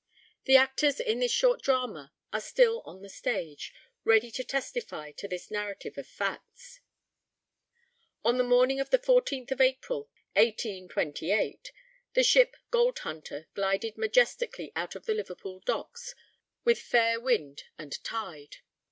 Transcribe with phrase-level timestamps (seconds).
[0.45, 3.71] The actors in this short drama are still on the stage,
[4.03, 6.79] ready to testify to this narrative of facts.
[8.25, 11.71] On the morning of the 14th of April, 1828,
[12.15, 16.15] the ship Gold Hunter glided majestically out of the Liverpool docks,
[16.63, 18.57] with fair wind and tide.